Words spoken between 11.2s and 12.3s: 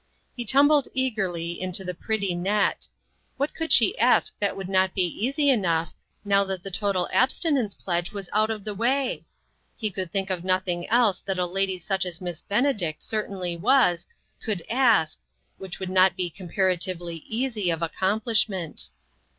that a lady such as